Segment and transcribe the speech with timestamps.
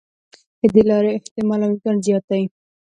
[0.59, 2.43] د دې لارې احتمال او امکان زیات دی.